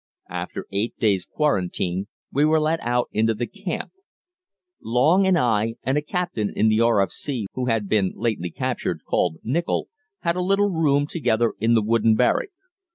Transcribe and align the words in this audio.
After 0.31 0.65
eight 0.71 0.97
days' 0.97 1.27
quarantine 1.27 2.07
we 2.31 2.43
were 2.43 2.59
let 2.59 2.79
out 2.79 3.07
into 3.11 3.35
the 3.35 3.45
camp. 3.45 3.91
Long 4.81 5.27
and 5.27 5.37
I, 5.37 5.75
and 5.83 5.95
a 5.95 6.01
captain 6.01 6.51
in 6.55 6.69
the 6.69 6.81
R.F.C. 6.81 7.45
who 7.53 7.65
had 7.67 7.87
been 7.87 8.13
lately 8.15 8.49
captured, 8.49 9.01
called 9.07 9.37
Nichol, 9.43 9.89
had 10.21 10.35
a 10.35 10.41
little 10.41 10.71
room 10.71 11.05
together 11.05 11.53
in 11.59 11.75
the 11.75 11.83
wooden 11.83 12.15
barrack. 12.15 12.49